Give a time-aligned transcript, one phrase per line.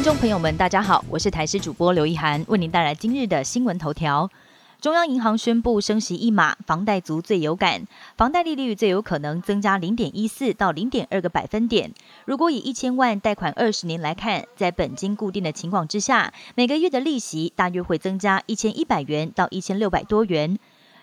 [0.00, 4.30] 听众朋友们，大家好，我是台视主播刘一涵，为您带来今日的新闻头条。
[4.80, 11.92] 中央银行宣布升息一码，房贷族最有感，房贷利率最有可能增加零点一四到零点二个百分点。
[12.24, 20.58] 如果以一千万贷款二十年来看，在本金固定的情况之下，每个月的利息大约会增加一千一百元到一千六百多元。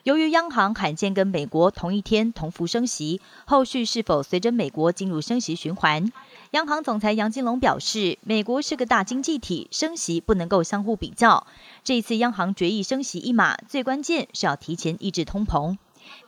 [0.07, 6.13] 由于央行罕见跟美国同一天同幅升息，后续是否随着美国进入升息循环？
[6.51, 11.45] 央行总裁杨金龙表示，美国是个大经济体，升息不能够相互比较。
[11.83, 15.75] 这一次央行决议升息一码，最关键是要提前抑制通膨。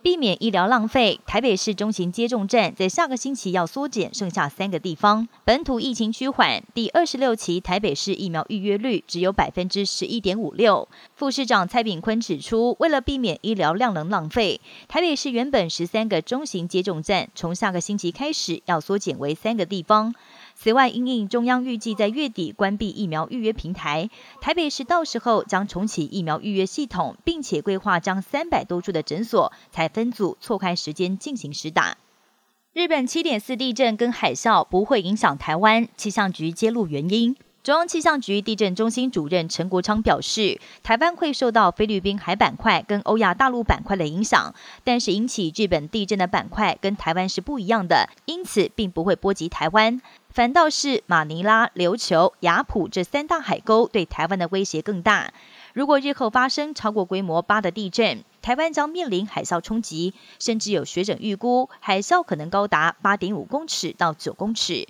[0.02, 5.28] 避免医疗浪费，台北市中型接种站在下个星期要缩减，剩下三个地方。
[5.44, 10.88] 本土疫情趋缓，第二十六期台北市疫苗预约率只有百分之十一点五六。
[11.16, 20.14] 副市长蔡炳坤指出，为了避免医疗量能浪费，台北市原本十三个中型接种站，从下个星期开始要缩减为三个地方。
[20.62, 24.10] 此外，因应中央预计在月底关闭疫苗预约平台，
[24.42, 31.96] 台北市到时候将重启疫苗预约系统，并且规划将三百多处的诊所才分组错开时间进行实打。
[32.74, 37.38] 日本七点四地震跟海啸不会影响台湾，气象局揭露原因。
[37.70, 50.02] 中央气象局地震中心主任陈国昌表示，台湾会受到菲律宾海板块跟欧亚大陆板块的影响，但是引起日本地震的板块跟台湾是不一样的，因此并不会波及台湾。
[50.32, 55.32] 反倒是马尼拉、琉球、雅浦这三大海沟对台湾的威胁更大。
[55.74, 64.88] 如果日后发生超过规模八的地震，台湾将面临海啸冲击，甚至有学者预估海啸可能高达八点五公尺到九公尺。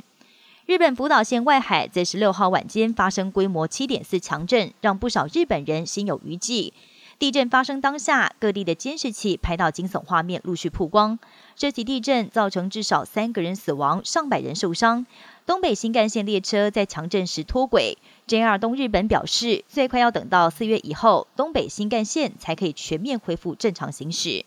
[0.69, 6.71] 日本福岛县外海在十六号晚间发生规模七点四强震，让不少日本人心有余悸。
[7.17, 11.17] 地震发生当下，各地的监视器拍到惊悚画面陆续曝光。
[11.55, 15.07] 这起地震造成至少三个人死亡，上百人受伤。
[15.47, 17.97] 东北新干线列车在强震时脱轨。
[18.27, 24.45] JR 东日本表示，最快要等到四月以后，东北新干线才可以全面恢复正常行驶。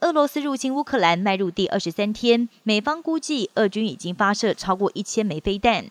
[0.00, 5.86] 俄罗斯入侵乌克兰迈入第二十三天，美方估计俄军已经发射超过一千枚飞弹。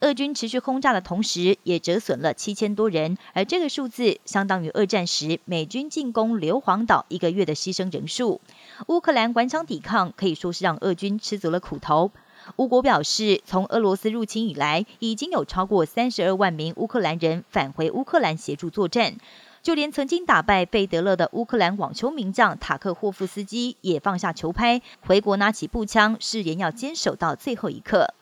[0.00, 8.42] 俄军持续轰炸的同时，也折损了七千多人，而这个数字相当于二战时美军进攻硫磺岛一个月的牺牲人数。
[8.88, 12.10] 乌克兰顽强抵抗，可以说是让俄军吃足了苦头。
[12.56, 19.16] 乌国表示，从俄罗斯入侵以来，已经有超过三十二万名乌克兰人返回乌克兰协助作战。
[19.66, 28.14] 就连曾经打败费德勒的乌克兰网球名将塔克霍夫斯基，也放下球拍，回国拿起步枪，誓言要坚守到最后一刻。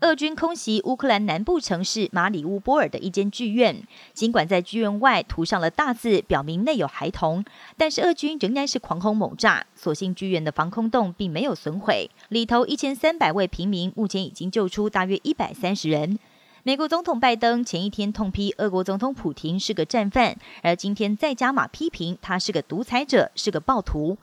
[0.00, 7.44] 俄军空袭乌克兰南部城市马里乌波尔的一间剧院，尽管在剧院外涂上了大字，表明内有孩童，
[7.76, 9.64] 但是俄军仍然是狂轰猛炸。
[9.76, 16.18] 所幸剧院的防空洞并没有损毁，里头一千三百位平民目前已经救出大约一百三十人。
[16.66, 24.18] 美国总统拜登前一天痛批俄国总统普京是个战犯，而今天再加码批评他是个独裁者，是个暴徒。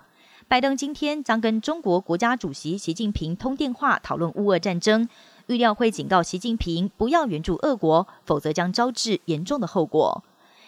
[0.49, 5.07] 拜登今天将跟中国国家主席习近平通电话，讨论乌俄战争。
[5.47, 10.21] 预料会警告习近平不要援助俄国，否则将招致严重的后果。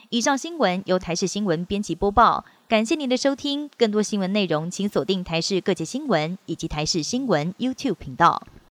[0.07, 3.69] 以上新闻由台视新闻编辑播报，感谢您的收听。
[3.77, 8.41] 更多新闻内容，请锁定台视各界新闻以及台视新闻 YouTube 频道。